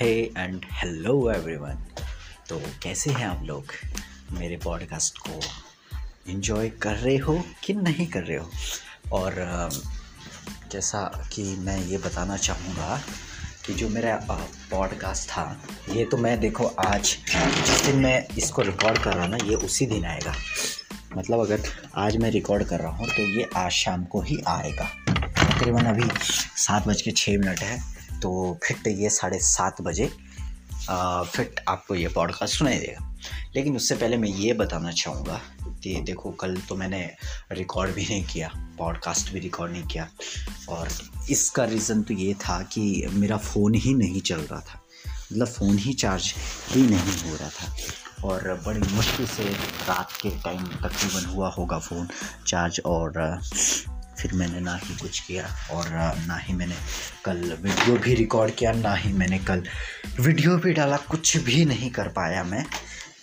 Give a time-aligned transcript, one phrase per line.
[0.00, 1.76] Hey and hello everyone
[2.48, 3.66] तो कैसे हैं आप लोग?
[4.32, 5.40] मेरे पॉडकास्ट को
[6.32, 8.50] इन्जॉय कर रहे हो कि नहीं कर रहे हो?
[9.12, 9.70] और
[10.72, 11.00] जैसा
[11.32, 13.00] कि मैं ये बताना चाहूँगा
[13.66, 14.16] कि जो मेरा
[14.70, 15.46] पॉडकास्ट था,
[15.90, 19.54] ये तो मैं देखो आज, जिस दिन मैं इसको रिकॉर्ड कर रहा हूँ ना, ये
[19.54, 20.34] उसी दिन आएगा।
[21.16, 24.90] मतलब अगर आज मैं रिकॉर्ड कर रहा हूँ तो ये आज शाम को ही आएगा।
[25.10, 26.08] तकरीबन अभी
[26.56, 30.06] सात बज के छः मिनट है। तो फिर ये साढ़े सात बजे
[30.86, 33.14] फिर आपको ये पॉडकास्ट सुनाई देगा।
[33.56, 35.40] लेकिन उससे पहले मैं ये बताना चाहूँगा
[35.82, 37.10] कि देखो, कल तो मैंने
[37.52, 40.08] रिकॉर्ड भी नहीं किया पॉडकास्ट भी रिकॉर्ड नहीं किया।
[40.68, 40.88] और
[41.30, 44.82] इसका रीज़न तो ये था कि मेरा फ़ोन ही नहीं चल रहा था।
[45.32, 46.34] मतलब फ़ोन ही चार्ज
[46.70, 47.76] ही नहीं हो रहा था।
[48.24, 49.44] और बड़ी मुश्किल से
[49.88, 52.08] रात के टाइम तकरीबन हुआ होगा फ़ोन
[52.46, 53.12] चार्ज और
[54.18, 55.88] फिर मैंने ना ही कुछ किया और
[56.26, 56.76] ना ही मैंने
[57.24, 59.62] कल वीडियो भी रिकॉर्ड किया ना ही मैंने कल
[60.20, 62.64] वीडियो भी डाला कुछ भी नहीं कर पाया मैं।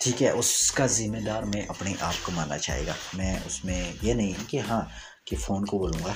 [0.00, 4.58] ठीक है उसका ज़िम्मेदार मैं अपने आप को माना चाहेगा। मैं उसमें ये नहीं कि
[4.58, 4.88] हाँ
[5.26, 6.14] कि फ़ोन को बोलूँगा।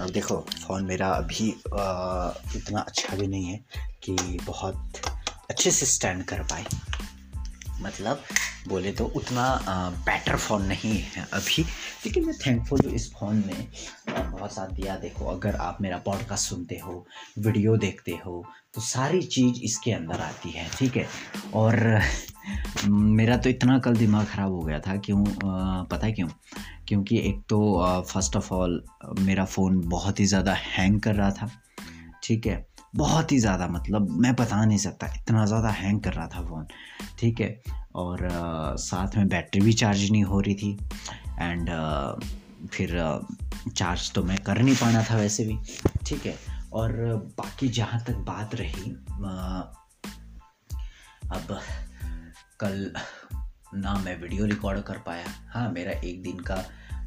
[0.00, 0.36] अब देखो
[0.66, 3.64] फ़ोन मेरा अभी आ, इतना अच्छा भी नहीं है
[4.02, 5.00] कि बहुत
[5.50, 6.64] अच्छे से स्टैंड कर पाए।
[7.80, 8.22] मतलब
[8.68, 9.44] बोले तो उतना
[10.06, 11.62] बेटर फ़ोन नहीं है अभी।
[12.06, 13.66] लेकिन मैं थैंकफुल इस फ़ोन ने
[14.22, 17.06] बहुत साथ दिया। देखो अगर आप मेरा पॉडकास्ट सुनते हो
[17.38, 21.06] वीडियो देखते हो तो सारी चीज़ इसके अंदर आती है ठीक है?
[21.54, 22.00] और
[22.88, 25.24] मेरा तो इतना कल दिमाग ख़राब हो गया था क्यों
[25.90, 26.28] पता है क्यों?
[26.88, 27.58] क्योंकि एक तो
[28.02, 28.82] फ़र्स्ट ऑफ़ ऑल
[29.18, 31.50] मेरा फ़ोन बहुत ही ज़्यादा हैंग कर रहा था
[32.22, 32.66] ठीक है?
[32.96, 36.66] बहुत ही ज़्यादा मतलब मैं बता नहीं सकता इतना ज़्यादा हैंग कर रहा था फ़ोन
[37.18, 37.62] ठीक है?
[37.94, 40.78] और आ, साथ में बैटरी भी चार्ज नहीं हो रही थी
[41.40, 41.70] एंड
[42.72, 43.18] फिर आ,
[43.68, 45.58] चार्ज तो मैं कर नहीं पाना था वैसे भी।
[46.06, 46.36] ठीक है,
[46.72, 46.92] और
[47.38, 48.90] बाकी जहाँ तक बात रही
[51.30, 51.58] अब
[52.60, 52.90] कल
[53.74, 56.64] ना मैं वीडियो रिकॉर्ड कर पाया। हाँ मेरा एक दिन का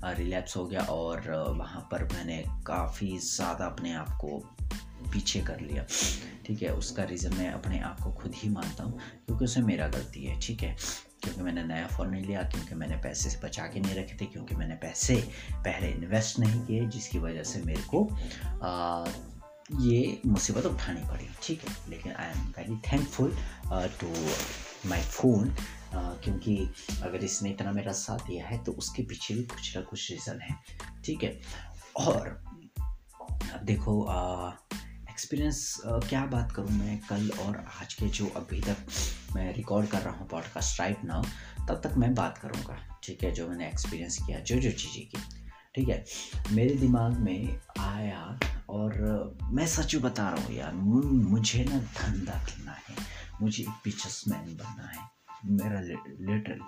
[0.08, 4.38] रिलैप्स हो गया और वहाँ पर मैंने काफ़ी ज़्यादा अपने आप को
[5.14, 5.86] पीछे कर लिया।
[6.46, 9.88] ठीक है, उसका रीज़न मैं अपने आप को खुद ही मानता हूँ, क्योंकि उसमें मेरा
[9.88, 10.76] गलती है। ठीक है
[11.24, 14.26] क्योंकि मैंने नया फ़ोन नहीं लिया क्योंकि मैंने पैसे से बचा के नहीं रखे थे
[14.26, 15.16] क्योंकि मैंने पैसे
[15.54, 18.08] पहले इन्वेस्ट नहीं किए जिसकी वजह से मेरे को
[18.64, 19.06] आ,
[19.80, 21.76] ये मुसीबत उठानी पड़ी ठीक है?
[21.90, 23.38] लेकिन I am very thankful
[23.72, 24.14] to
[24.90, 25.56] my phone
[25.96, 30.12] क्योंकि अगर इसने इतना मेरा साथ दिया है तो उसके पीछे भी कुछ ना कुछ
[30.12, 30.56] रीज़न है
[31.06, 31.42] ठीक है?
[31.96, 32.28] और
[33.54, 34.08] अब देखो
[35.10, 38.78] एक्सपीरियंस क्या बात करूँ मैं कल और आज के जो अभी तक
[39.36, 41.24] मैं रिकॉर्ड कर रहा हूँ पॉडकास्ट राइट नाउ
[41.68, 45.18] तब तक मैं बात करूँगा। ठीक है, जो मैंने एक्सपीरियंस किया, जो जो चीज़ें की।
[45.76, 46.04] ठीक है,
[46.52, 52.72] मेरे दिमाग में आया और मैं सच बता रहा हूँ यार मुझे ना धंधा करना
[52.72, 52.96] है,
[53.42, 55.10] मुझे एक बिजनेसमैन बनना है,
[55.46, 56.64] मेरा लिटरली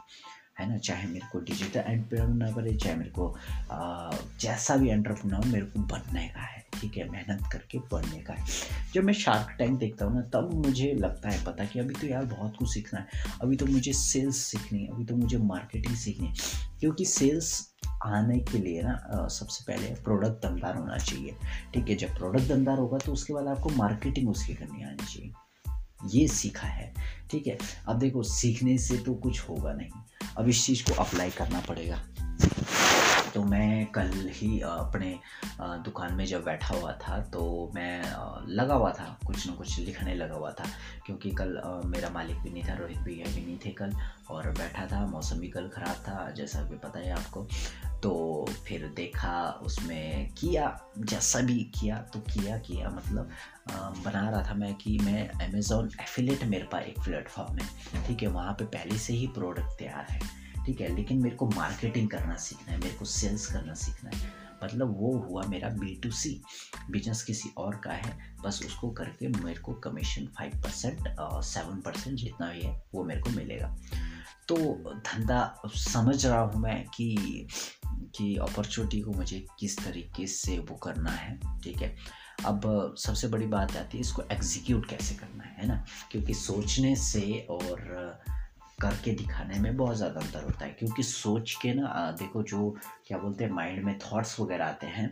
[0.62, 0.78] है ना?
[0.80, 3.28] चाहे मेरे को डिजिटल एंटरप्रेन्योर बने चाहे मेरे को
[3.72, 4.12] आ,
[4.42, 7.08] जैसा भी एंटरप्रेन्योर मेरे को बनने का है ठीक है?
[7.10, 8.46] मेहनत करके बढ़ने का है।
[8.94, 12.08] जब मैं शार्क टैंक देखता हूँ ना तब मुझे लगता है पता कि अभी तो
[12.08, 15.96] यार बहुत कुछ सीखना है। अभी तो मुझे सेल्स सीखनी है अभी तो मुझे मार्केटिंग
[15.96, 16.34] सीखनी है।
[16.80, 17.70] क्योंकि सेल्स
[18.06, 21.36] आने के लिए ना सबसे पहले प्रोडक्ट दमदार होना चाहिए
[21.74, 21.96] ठीक है?
[21.96, 25.32] जब प्रोडक्ट दमदार होगा तो उसके बाद आपको मार्केटिंग उसकी करनी आनी चाहिए।
[26.06, 26.94] ये सीखा है,
[27.32, 27.58] ठीक है?
[27.88, 29.90] अब देखो, सीखने से तो कुछ होगा नहीं।
[30.38, 32.02] अब इस चीज़ को अप्लाई करना पड़ेगा।
[33.34, 35.14] तो मैं कल ही अपने
[35.62, 38.02] दुकान में जब बैठा हुआ था तो मैं
[38.48, 40.66] लगा हुआ था, कुछ ना कुछ लिखने लगा हुआ था,
[41.06, 43.94] क्योंकि कल मेरा मालिक भी नहीं था, रोहित भैया भी नहीं थे कल,
[44.30, 47.48] और बैठा था, मौसम भी कल ख़राब था, जैसा कि पता है आपको।
[48.04, 53.30] तो फिर देखा, उसमें किया, जैसा भी किया तो किया किया मतलब
[53.70, 58.28] बना रहा था मैं कि मैं अमेज़ोन एफिलेट मेरे पास एक प्लेटफॉर्म है। ठीक है,
[58.30, 60.20] वहाँ पे पहले से ही प्रोडक्ट तैयार है।
[60.66, 64.40] ठीक है, लेकिन मेरे को मार्केटिंग करना सीखना है, मेरे को सेल्स करना सीखना है।
[64.64, 66.42] मतलब वो हुआ मेरा बी टू सी
[66.92, 72.18] बिज़नेस किसी और का है, बस उसको करके मेरे को commission five percent seven percent
[72.18, 73.76] जितना भी है वो मेरे को मिलेगा।
[74.48, 74.56] तो
[74.98, 77.48] धंधा समझ रहा हूँ मैं कि
[78.16, 81.96] कि अपॉर्चुनिटी को मुझे किस तरीके से वो करना है ठीक है?
[82.46, 85.86] अब सबसे बड़ी बात आती है इसको एग्जीक्यूट कैसे करना है ना?
[86.12, 87.80] क्योंकि सोचने से और
[88.82, 92.70] करके दिखाने में बहुत ज़्यादा अंतर होता है। क्योंकि सोच के ना देखो जो
[93.08, 95.12] क्या बोलते हैं माइंड में थॉट्स वगैरह आते हैं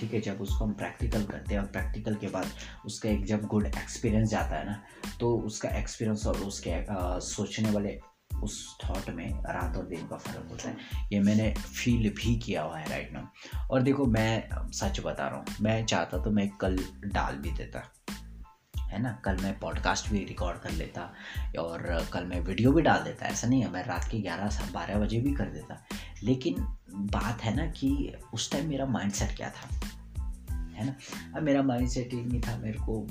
[0.00, 0.20] ठीक है?
[0.20, 2.46] जब उसको हम प्रैक्टिकल करते हैं और प्रैक्टिकल के बाद
[2.86, 4.82] उसका एक जब गुड एक्सपीरियंस जाता है ना
[5.20, 8.00] तो उसका एक्सपीरियंस और उसके आ, सोचने वाले
[8.30, 10.76] उस थॉट में रात और दिन का फ़र्क होता है।
[11.12, 15.38] ये मैंने फील भी किया हुआ है राइट नाउ और देखो, मैं सच बता रहा
[15.38, 17.82] हूँ, मैं चाहता तो मैं कल डाल भी देता,
[18.84, 19.12] है ना?
[19.24, 21.02] कल मैं पॉडकास्ट भी रिकॉर्ड कर लेता
[21.58, 24.98] और कल मैं वीडियो भी डाल देता, ऐसा नहीं है, मैं रात के ग्यारह बारह
[24.98, 25.82] बजे भी कर देता।
[26.22, 26.66] लेकिन
[27.12, 29.68] बात है ना कि उस टाइम मेरा माइंड सेट क्या था,
[30.74, 30.94] है ना?
[31.36, 33.02] अब मेरा माइंड सेट ही नहीं था, मेरे को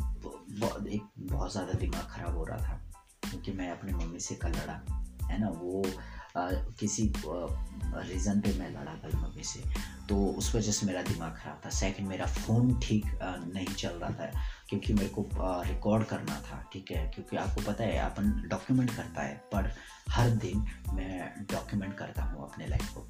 [0.87, 2.81] एक बहुत ज़्यादा दिमाग ख़राब हो रहा था,
[3.23, 4.81] क्योंकि मैं अपनी मम्मी से कल लड़ा।
[5.29, 5.83] है ना वो
[6.37, 6.49] आ,
[6.79, 9.63] किसी रीज़न पे मैं लड़ा कल मम्मी से
[10.09, 14.09] तो उस वजह से मेरा दिमाग ख़राब था। सेकंड मेरा फ़ोन ठीक नहीं चल रहा
[14.09, 14.31] था
[14.69, 15.25] क्योंकि मेरे को
[15.67, 17.05] रिकॉर्ड करना था ठीक है?
[17.07, 19.71] क्योंकि आपको पता है अपन डॉक्यूमेंट करता है पर
[20.09, 23.01] हर दिन मैं डॉक्यूमेंट करता हूँ अपने लाइफ को।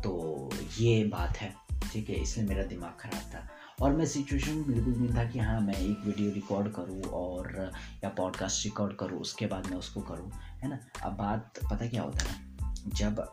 [0.00, 1.54] तो ये बात है
[1.92, 2.16] ठीक है?
[2.16, 3.48] इसलिए मेरा दिमाग ख़राब था।
[3.80, 7.72] और मैं सिचुएशन में बिल्कुल नहीं था कि हाँ मैं एक वीडियो रिकॉर्ड करूँ और,
[8.04, 10.30] या पॉडकास्ट रिकॉर्ड करूँ, उसके बाद मैं उसको करूँ,
[10.62, 10.78] है ना?
[11.02, 13.26] अब बात, पता क्या होता है जब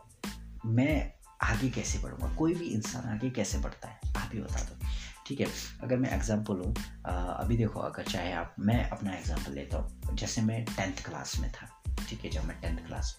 [0.66, 1.12] मैं
[1.42, 2.34] आगे कैसे बढ़ूँगा?
[2.34, 4.00] कोई भी इंसान आगे कैसे बढ़ता है?
[4.16, 4.86] आप ही बता दो।
[5.26, 5.46] ठीक है?
[5.82, 6.74] अगर मैं एग्ज़ाम्पल लूँ
[7.04, 11.50] अभी देखो, अगर चाहे आप, मैं अपना एग्ज़ाम्पल लेता हूँ। जैसे मैं टेंथ क्लास में
[11.52, 11.68] था,
[12.08, 12.30] ठीक है?
[12.30, 13.16] जब मैं टेंथ क्लास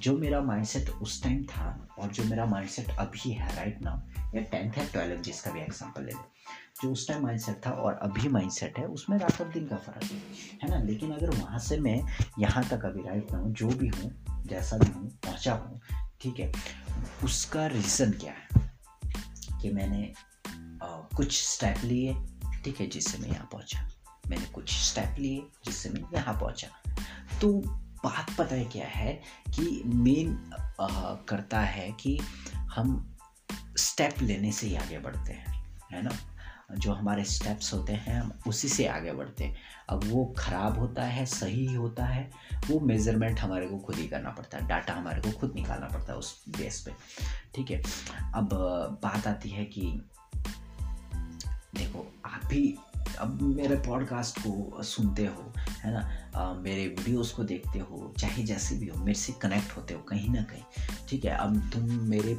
[0.00, 4.42] जो मेरा माइंडसेट उस टाइम था और जो मेरा माइंडसेट अभी है राइट नाउ या
[4.42, 6.12] टेंथ है ट्वेल्थ जिसका भी एग्ज़ाम्पल ले
[6.82, 10.04] जो उस टाइम माइंडसेट था और अभी माइंडसेट है उसमें रात और दिन का फ़र्क
[10.04, 10.18] है
[10.62, 10.82] है ना?
[10.82, 12.02] लेकिन अगर वहाँ से मैं
[12.38, 15.80] यहाँ तक अभी राइट नाउ जो भी हूँ जैसा भी हूँ पहुँचा हूँ
[16.20, 16.52] ठीक है?
[17.24, 18.72] उसका रीज़न क्या है?
[19.62, 20.12] कि मैंने
[20.82, 22.14] आ, कुछ स्टेप लिए
[22.64, 23.90] ठीक है जिससे मैं यहाँ पहुँचा।
[24.30, 26.68] मैंने कुछ स्टेप लिए जिससे मैं यहाँ पहुँचा।
[27.40, 27.52] तो
[28.04, 29.12] बात पता है क्या है
[29.48, 30.50] कि मेन
[31.28, 32.20] करता है कि
[32.56, 33.16] हम
[33.78, 36.10] स्टेप लेने से ही आगे बढ़ते हैं है ना?
[36.70, 39.56] जो हमारे स्टेप्स होते हैं हम उसी से आगे बढ़ते हैं।
[39.88, 42.30] अब वो ख़राब होता है सही होता है
[42.70, 46.12] वो मेज़रमेंट हमारे को खुद ही करना पड़ता है डाटा हमारे को खुद निकालना पड़ता
[46.12, 46.92] है उस बेस पे।
[47.54, 47.82] ठीक है?
[48.34, 48.48] अब
[49.02, 49.82] बात आती है कि
[51.74, 52.76] देखो आप भी
[53.18, 56.08] अब मेरे पॉडकास्ट को सुनते हो है ना?
[56.34, 60.02] आ, मेरे वीडियोस को देखते हो चाहे जैसे भी हो मेरे से कनेक्ट होते हो
[60.02, 60.62] कहीं ना कहीं।
[61.08, 61.36] ठीक है?
[61.36, 62.32] अब तुम मेरे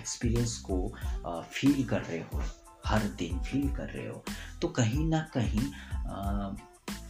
[0.00, 0.94] एक्सपीरियंस को
[1.52, 2.42] फील कर रहे हो
[2.86, 4.24] हर दिन फील कर रहे हो
[4.62, 5.68] तो कहीं ना कहीं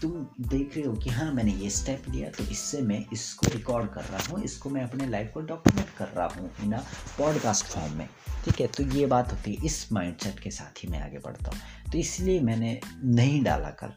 [0.02, 0.10] तुम
[0.48, 4.04] देख रहे हो कि हाँ मैंने ये स्टेप लिया तो इससे मैं इसको रिकॉर्ड कर
[4.04, 6.76] रहा हूँ, इसको मैं अपने लाइफ को डॉक्यूमेंट कर रहा हूँ इन
[7.18, 8.08] पॉडकास्ट फॉर्म में।
[8.44, 11.50] ठीक है तो ये बात होती है, इस माइंडसेट के साथ ही मैं आगे बढ़ता
[11.50, 13.92] हूँ। तो इसलिए मैंने नहीं डाला कल,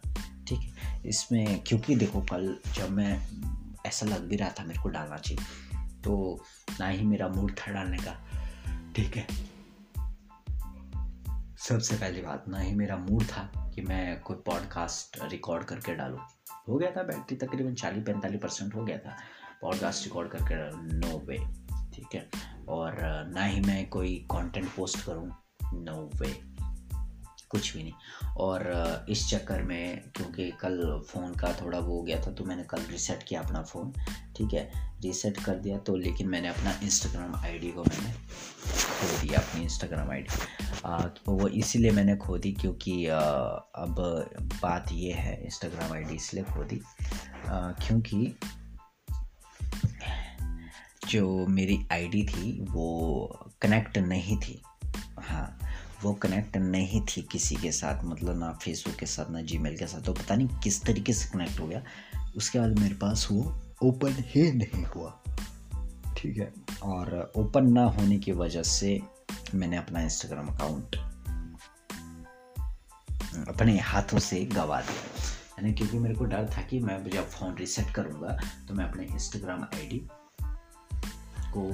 [0.48, 3.20] ठीक है। इसमें, क्योंकि देखो, कल जब मैं
[3.86, 6.44] ऐसा लग भी रहा था मेरे को डालना चाहिए तो
[6.80, 8.16] ना ही मेरा मूड था डालने का
[8.96, 9.28] ठीक है।
[11.58, 16.20] सबसे पहली बात, ना ही मेरा मूड था कि मैं कोई पॉडकास्ट रिकॉर्ड करके डालूँ।
[16.68, 19.16] हो गया था बैटरी तकरीबन चालीस पैंतालीस परसेंट हो गया था।
[19.62, 20.56] पॉडकास्ट रिकॉर्ड करके
[20.98, 21.38] नो वे
[21.94, 22.30] ठीक है?
[22.70, 22.96] और
[23.34, 25.32] ना ही मैं कोई कंटेंट पोस्ट करूँ
[25.74, 26.34] नो वे
[27.50, 27.94] कुछ भी नहीं।
[28.38, 32.64] और इस चक्कर में, क्योंकि कल फ़ोन का थोड़ा वो हो गया था तो मैंने
[32.64, 33.94] कल रीसेट किया अपना फ़ोन
[34.38, 34.87] ठीक है?
[35.04, 38.14] रीसेट कर दिया तो लेकिन मैंने अपना इंस्टाग्राम आईडी को मैंने
[38.72, 40.24] खो दिया अपनी इंस्टाग्राम आई
[40.86, 43.20] आईडी वो इसीलिए मैंने खो दी क्योंकि आ,
[43.76, 43.96] अब
[44.64, 46.82] बात ये है इंस्टाग्राम आईडी इसलिए खो दी
[47.48, 48.36] आ, क्योंकि
[51.10, 54.62] जो मेरी आईडी थी वो कनेक्ट नहीं थी।
[55.20, 55.60] हाँ
[56.04, 59.88] वो कनेक्ट नहीं थी किसी के साथ मतलब ना फेसबुक के साथ ना जी के
[59.88, 61.84] साथ तो पता नहीं किस तरीके से कनेक्ट हो गया।
[62.36, 65.24] उसके बाद मेरे पास वो ओपन ही नहीं हुआ।
[66.18, 66.54] ठीक है?
[66.84, 69.02] और ओपन ना होने की वजह से
[69.56, 70.96] मैंने अपना इंस्टाग्राम अकाउंट
[73.48, 75.04] अपने हाथों से गवा दिया।
[75.52, 79.04] यानी क्योंकि मेरे को डर था कि मैं जब फ़ोन रिसेट करूँगा तो मैं अपने
[79.04, 80.08] इंस्टाग्राम आईडी
[81.56, 81.70] को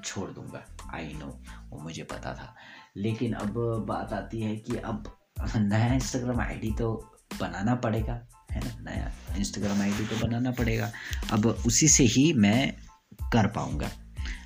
[0.00, 2.54] छोड़ दूँगा। आई नो वो मुझे पता था।
[2.96, 3.54] लेकिन अब
[3.88, 5.18] बात आती है कि अब
[5.56, 8.20] नया इंस्टाग्राम आईडी तो बनाना पड़ेगा,
[8.52, 8.90] है ना?
[8.90, 10.92] नया इंस्टाग्राम आईडी तो बनाना पड़ेगा।
[11.30, 12.72] अब उसी से ही मैं
[13.32, 13.90] कर पाऊँगा।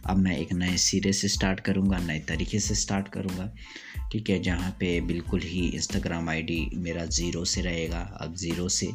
[0.07, 3.51] अब मैं एक नए सिरे से स्टार्ट करूँगा, नए तरीके से स्टार्ट करूँगा।
[4.13, 8.87] ठीक है, जहाँ पे बिल्कुल ही इंस्टाग्राम आईडी मेरा ज़ीरो से रहेगा। अब ज़ीरो से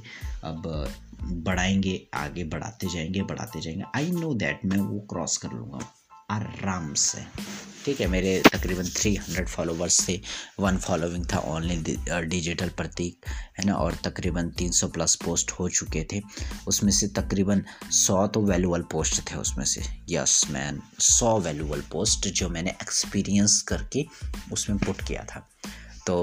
[0.43, 0.93] अब
[1.23, 5.93] बढ़ाएँगे, आगे बढ़ाते जाएँगे बढ़ाते जाएँगे। आई नो दैट मैं वो क्रॉस कर लूँगा।
[6.31, 7.21] आराम से।
[7.85, 10.19] ठीक है, मेरे तकरीबन थ्री हंड्रेड फॉलोवर्स थे।
[10.59, 11.83] वन फॉलोइंग था ऑनलाइन
[12.29, 13.25] डिजिटल प्रतीक,
[13.59, 13.73] है ना?
[13.75, 16.21] और तकरीबन तीन सौ प्लस पोस्ट हो चुके थे।
[16.67, 22.27] उसमें से तकरीबन सौ तो वैल्यूबल पोस्ट थे उसमें से। यस मैन सौ वैल्यूबल पोस्ट
[22.29, 24.05] जो मैंने एक्सपीरियंस करके
[24.53, 25.47] उसमें पुट किया था।
[26.07, 26.15] तो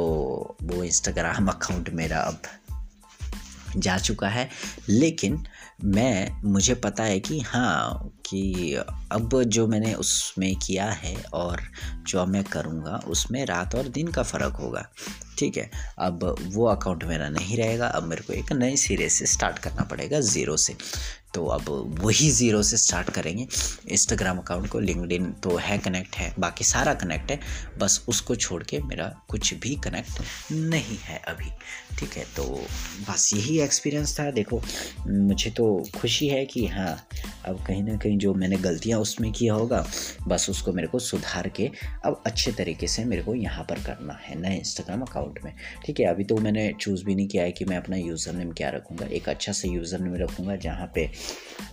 [0.63, 2.43] वो इंस्टाग्राम अकाउंट मेरा अब
[3.81, 4.49] जा चुका है।
[4.89, 5.47] लेकिन
[5.85, 8.75] मैं, मुझे पता है कि हाँ कि
[9.13, 11.61] अब जो मैंने उसमें किया है और
[12.07, 14.89] जो मैं करूँगा, उसमें रात और दिन का फ़र्क होगा।
[15.39, 15.71] ठीक है?
[15.99, 19.85] अब वो अकाउंट मेरा नहीं रहेगा, अब मेरे को एक नए सिरे से स्टार्ट करना
[19.85, 20.77] पड़ेगा ज़ीरो से।
[21.35, 21.65] तो अब
[21.99, 23.47] वही ज़ीरो से स्टार्ट करेंगे।
[23.89, 27.39] इंस्टाग्राम अकाउंट को लिंकड तो है कनेक्ट है, बाकी सारा कनेक्ट है।
[27.79, 30.21] बस उसको छोड़ के मेरा कुछ भी कनेक्ट
[30.53, 31.51] नहीं है अभी।
[31.99, 32.45] ठीक है तो
[33.09, 34.63] बस यही एक्सपीरियंस था। देखो,
[35.09, 35.67] मुझे तो
[35.97, 36.97] खुशी है कि हाँ
[37.47, 39.85] अब कहीं ना कहीं जो मैंने गलतियाँ उसमें किया होगा,
[40.29, 41.71] बस उसको मेरे को सुधार के
[42.05, 45.53] अब अच्छे तरीके से मेरे को यहाँ पर करना है। नए इंस्टाग्राम अकाउंट में।
[45.85, 48.53] ठीक है अभी तो मैंने चूज़ भी नहीं किया है कि मैं अपना यूज़र नेम
[48.53, 51.07] क्या रखूँगा। एक अच्छा सा यूज़र नेम रखूँगा जहाँ पे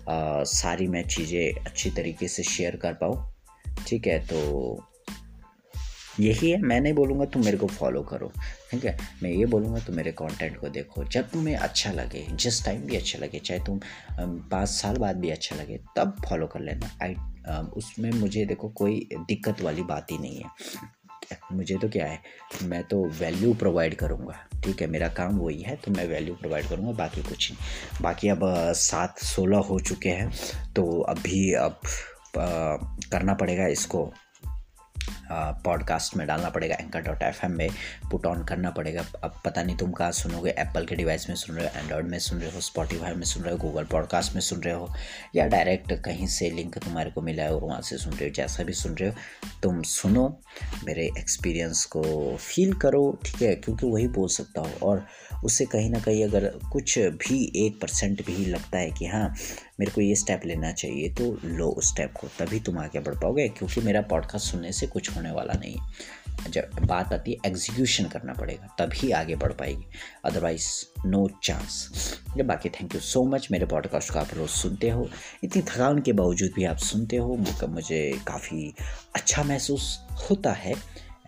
[0.10, 3.24] आ, सारी मैं चीज़ें अच्छी तरीके से शेयर कर पाऊँ।
[3.88, 4.84] ठीक है तो
[6.20, 8.32] यही है। मैं नहीं बोलूँगा तुम मेरे को फॉलो करो।
[8.72, 12.64] ठीक है मैं ये बोलूँगा तुम मेरे कंटेंट को देखो। जब तुम्हें अच्छा लगे जिस
[12.66, 13.80] टाइम भी अच्छा लगे चाहे तुम
[14.52, 17.16] पाँच साल बाद भी अच्छा लगे तब फॉलो कर लेना। आई
[17.78, 20.50] उसमें मुझे देखो कोई दिक्कत वाली बात ही नहीं है।
[21.52, 22.22] मुझे तो क्या है
[22.64, 24.88] मैं तो वैल्यू प्रोवाइड करूँगा ठीक है?
[24.88, 28.42] मेरा काम वही है तो मैं वैल्यू प्रोवाइड करूँगा बाकी कुछ नहीं। बाकी अब
[28.74, 30.32] सात सोलह हो चुके हैं
[30.74, 31.80] तो अभी अब
[32.38, 32.76] आ,
[33.12, 34.14] करना पड़ेगा इसको।
[35.32, 37.70] पॉडकास्ट में डालना पड़ेगा एंकर डॉट एफ़ एम में
[38.12, 41.56] पुट ऑन करना पड़ेगा। अब पता नहीं तुम कहाँ सुनोगे एप्पल के डिवाइस में सुन
[41.56, 44.42] रहे हो एंड्रॉयड में सुन रहे हो स्पॉटीफाई में सुन रहे हो गूगल पॉडकास्ट में
[44.42, 44.94] सुन रहे हो,
[45.36, 48.64] या डायरेक्ट कहीं से लिंक तुम्हारे को मिला है वहाँ से सुन रहे हो, जैसा
[48.64, 49.16] भी सुन रहे हो,
[49.64, 50.42] तुम सुनो,
[50.86, 52.04] मेरे एक्सपीरियंस को
[52.38, 53.56] फील करो, ठीक है?
[53.56, 55.06] क्योंकि वही बोल सकता हूँ। और
[55.44, 59.36] उससे कहीं ना कहीं अगर कुछ भी एक परसेंट भी लगता है कि हाँ
[59.80, 63.16] मेरे को ये स्टेप लेना चाहिए तो लो उस स्टेप को, तभी तुम आगे बढ़
[63.16, 67.38] पाओगे, क्योंकि मेरा पॉडकास्ट सुनने से कुछ होने वाला नहीं है। जब बात आती है
[67.46, 69.86] एग्जीक्यूशन करना पड़ेगा, तभी आगे बढ़ पाएगी।
[70.26, 70.70] अदरवाइज़
[71.06, 75.08] नो चांस बाकी थैंक यू सो मच मेरे पॉडकास्ट को आप रोज़ सुनते हो।
[75.44, 77.36] इतनी थकान के बावजूद भी आप सुनते हो
[77.68, 78.74] मुझे काफ़ी
[79.16, 80.74] अच्छा महसूस होता है।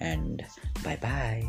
[0.01, 0.42] And
[0.84, 1.42] bye bye